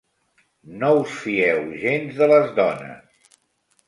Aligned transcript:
No 0.83 0.87
us 1.01 1.11
fieu 1.25 1.59
gens 1.83 2.17
de 2.21 2.31
les 2.31 2.49
dones 2.61 3.29